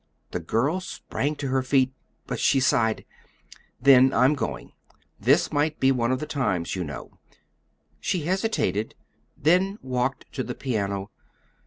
[0.31, 1.93] The girl sprang to her feet
[2.25, 3.05] but she sighed.
[3.79, 4.71] "Then I'm going.
[5.19, 7.19] This might be one of the times, you know."
[7.99, 8.95] She hesitated,
[9.37, 11.11] then walked to the piano.